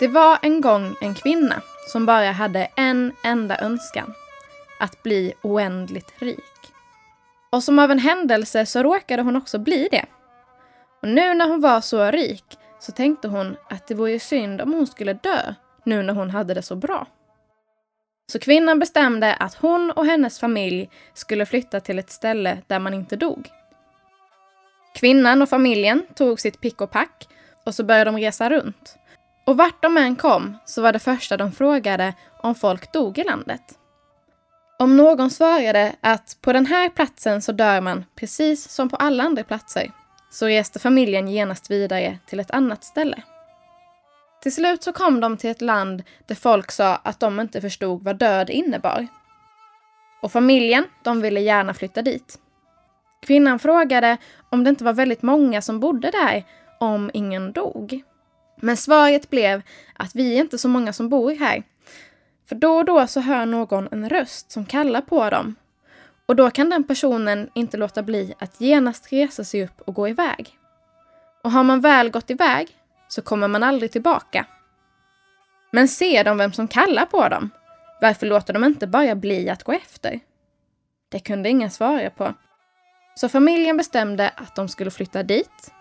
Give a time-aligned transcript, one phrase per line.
[0.00, 4.14] Det var en gång en kvinna som bara hade en enda önskan.
[4.78, 6.72] Att bli oändligt rik.
[7.50, 10.06] Och som av en händelse så råkade hon också bli det.
[11.02, 12.44] Och nu när hon var så rik
[12.78, 16.54] så tänkte hon att det vore synd om hon skulle dö nu när hon hade
[16.54, 17.06] det så bra.
[18.32, 22.94] Så kvinnan bestämde att hon och hennes familj skulle flytta till ett ställe där man
[22.94, 23.48] inte dog.
[24.94, 27.28] Kvinnan och familjen tog sitt pick och pack
[27.64, 28.96] och så började de resa runt.
[29.50, 33.24] Och vart de än kom så var det första de frågade om folk dog i
[33.24, 33.78] landet.
[34.78, 39.24] Om någon svarade att på den här platsen så dör man precis som på alla
[39.24, 39.92] andra platser
[40.30, 43.22] så reste familjen genast vidare till ett annat ställe.
[44.42, 48.04] Till slut så kom de till ett land där folk sa att de inte förstod
[48.04, 49.06] vad död innebar.
[50.22, 52.38] Och familjen, de ville gärna flytta dit.
[53.22, 54.16] Kvinnan frågade
[54.50, 56.44] om det inte var väldigt många som bodde där
[56.80, 58.02] om ingen dog.
[58.60, 59.62] Men svaret blev
[59.94, 61.62] att vi är inte så många som bor här.
[62.48, 65.54] För då och då så hör någon en röst som kallar på dem.
[66.26, 70.08] Och då kan den personen inte låta bli att genast resa sig upp och gå
[70.08, 70.58] iväg.
[71.42, 72.68] Och har man väl gått iväg
[73.08, 74.46] så kommer man aldrig tillbaka.
[75.70, 77.50] Men ser de vem som kallar på dem?
[78.00, 80.20] Varför låter de inte bara bli att gå efter?
[81.08, 82.34] Det kunde ingen svara på.
[83.14, 85.72] Så familjen bestämde att de skulle flytta dit.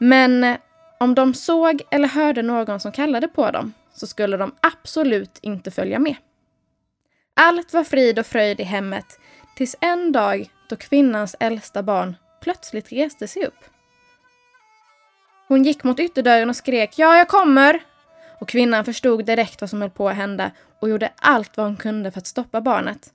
[0.00, 0.56] Men eh,
[1.00, 5.70] om de såg eller hörde någon som kallade på dem så skulle de absolut inte
[5.70, 6.14] följa med.
[7.34, 9.18] Allt var frid och fröjd i hemmet
[9.56, 13.64] tills en dag då kvinnans äldsta barn plötsligt reste sig upp.
[15.48, 17.80] Hon gick mot ytterdörren och skrek ”Ja, jag kommer!”
[18.40, 21.76] och kvinnan förstod direkt vad som höll på att hända och gjorde allt vad hon
[21.76, 23.12] kunde för att stoppa barnet.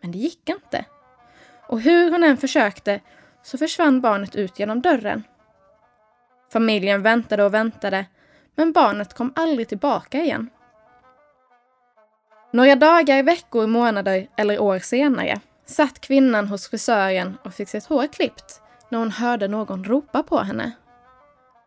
[0.00, 0.84] Men det gick inte.
[1.66, 3.00] Och hur hon än försökte
[3.42, 5.24] så försvann barnet ut genom dörren.
[6.52, 8.06] Familjen väntade och väntade,
[8.56, 10.50] men barnet kom aldrig tillbaka igen.
[12.52, 18.06] Några dagar, veckor, månader eller år senare satt kvinnan hos frisören och fick sitt hår
[18.06, 20.72] klippt när hon hörde någon ropa på henne.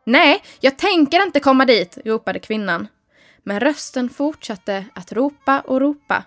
[0.05, 2.88] Nej, jag tänker inte komma dit, ropade kvinnan.
[3.44, 6.23] Men rösten fortsatte att ropa och ropa.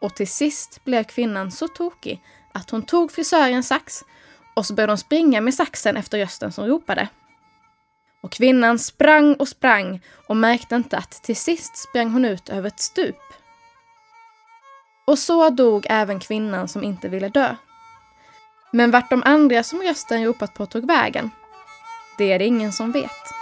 [0.00, 2.20] Och till sist blev kvinnan så tokig
[2.54, 4.04] att hon tog frisörens sax
[4.54, 7.08] och så började hon springa med saxen efter rösten som ropade.
[8.22, 12.68] Och kvinnan sprang och sprang och märkte inte att till sist sprang hon ut över
[12.68, 13.16] ett stup.
[15.04, 17.56] Och så dog även kvinnan som inte ville dö.
[18.70, 21.30] Men vart de andra som rösten ropat på tog vägen,
[22.18, 23.41] det är det ingen som vet.